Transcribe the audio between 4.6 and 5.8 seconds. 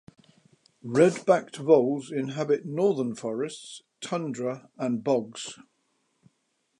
and bogs.